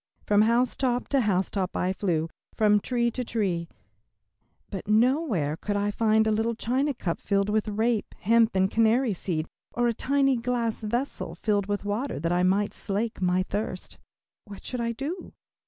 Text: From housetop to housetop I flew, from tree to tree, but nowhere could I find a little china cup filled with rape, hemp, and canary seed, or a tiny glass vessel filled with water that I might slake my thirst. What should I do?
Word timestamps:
From 0.25 0.41
housetop 0.41 1.09
to 1.09 1.21
housetop 1.21 1.77
I 1.77 1.93
flew, 1.93 2.27
from 2.55 2.79
tree 2.79 3.11
to 3.11 3.23
tree, 3.23 3.69
but 4.71 4.87
nowhere 4.87 5.55
could 5.55 5.75
I 5.75 5.91
find 5.91 6.25
a 6.25 6.31
little 6.31 6.55
china 6.55 6.95
cup 6.95 7.19
filled 7.21 7.49
with 7.49 7.67
rape, 7.67 8.15
hemp, 8.21 8.55
and 8.55 8.71
canary 8.71 9.13
seed, 9.13 9.45
or 9.75 9.87
a 9.87 9.93
tiny 9.93 10.37
glass 10.37 10.81
vessel 10.81 11.35
filled 11.35 11.67
with 11.67 11.85
water 11.85 12.19
that 12.19 12.31
I 12.31 12.41
might 12.41 12.73
slake 12.73 13.21
my 13.21 13.43
thirst. 13.43 13.99
What 14.45 14.65
should 14.65 14.81
I 14.81 14.91
do? 14.91 15.33